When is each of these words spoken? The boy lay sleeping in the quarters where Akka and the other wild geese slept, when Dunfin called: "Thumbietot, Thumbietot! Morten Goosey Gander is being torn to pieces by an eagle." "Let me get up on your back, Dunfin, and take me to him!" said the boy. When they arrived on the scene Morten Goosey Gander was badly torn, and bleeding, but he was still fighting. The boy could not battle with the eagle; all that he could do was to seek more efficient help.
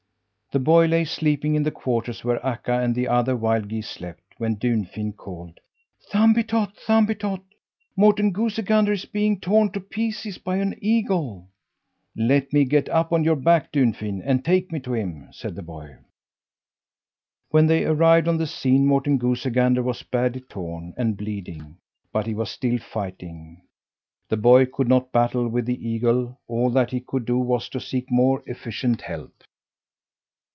The 0.53 0.59
boy 0.59 0.85
lay 0.87 1.05
sleeping 1.05 1.55
in 1.55 1.63
the 1.63 1.71
quarters 1.71 2.25
where 2.25 2.45
Akka 2.45 2.73
and 2.73 2.93
the 2.93 3.07
other 3.07 3.37
wild 3.37 3.69
geese 3.69 3.89
slept, 3.89 4.21
when 4.37 4.57
Dunfin 4.57 5.13
called: 5.13 5.61
"Thumbietot, 6.11 6.73
Thumbietot! 6.77 7.39
Morten 7.95 8.31
Goosey 8.33 8.61
Gander 8.63 8.91
is 8.91 9.05
being 9.05 9.39
torn 9.39 9.71
to 9.71 9.79
pieces 9.79 10.37
by 10.39 10.57
an 10.57 10.75
eagle." 10.81 11.47
"Let 12.17 12.51
me 12.51 12.65
get 12.65 12.89
up 12.89 13.13
on 13.13 13.23
your 13.23 13.37
back, 13.37 13.71
Dunfin, 13.71 14.21
and 14.25 14.43
take 14.43 14.73
me 14.73 14.81
to 14.81 14.93
him!" 14.93 15.29
said 15.31 15.55
the 15.55 15.61
boy. 15.61 15.95
When 17.51 17.67
they 17.67 17.85
arrived 17.85 18.27
on 18.27 18.35
the 18.35 18.45
scene 18.45 18.85
Morten 18.85 19.17
Goosey 19.17 19.51
Gander 19.51 19.83
was 19.83 20.03
badly 20.03 20.41
torn, 20.41 20.93
and 20.97 21.15
bleeding, 21.15 21.77
but 22.11 22.27
he 22.27 22.33
was 22.33 22.51
still 22.51 22.77
fighting. 22.77 23.61
The 24.27 24.35
boy 24.35 24.65
could 24.65 24.89
not 24.89 25.13
battle 25.13 25.47
with 25.47 25.65
the 25.65 25.87
eagle; 25.89 26.41
all 26.45 26.69
that 26.71 26.91
he 26.91 26.99
could 26.99 27.23
do 27.23 27.37
was 27.39 27.69
to 27.69 27.79
seek 27.79 28.11
more 28.11 28.43
efficient 28.45 29.03
help. 29.03 29.31